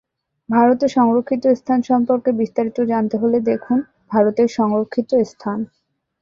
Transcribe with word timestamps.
ভারতে 0.49 0.85
সংরক্ষিত 0.89 1.43
স্থান 1.59 1.79
সম্পর্কে 1.89 2.29
বিস্তারিত 2.41 2.77
জানতে 2.91 3.15
হলে 3.17 3.37
দেখুন: 3.49 3.79
ভারতের 4.11 4.49
সংরক্ষিত 4.57 5.11
স্থান। 5.23 5.59